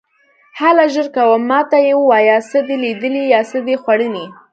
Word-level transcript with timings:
هله 0.59 0.85
ژر 0.93 1.07
کوه، 1.15 1.37
ما 1.49 1.59
ته 1.69 1.77
یې 1.87 1.93
ووایه، 1.97 2.37
څه 2.49 2.57
دې 2.67 2.75
لیدلي 2.83 3.23
یا 3.33 3.41
څه 3.49 3.57
دې 3.67 3.75
خوړلي. 3.81 4.25